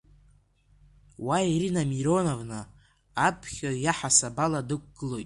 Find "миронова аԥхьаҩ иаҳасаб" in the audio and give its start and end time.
1.91-4.35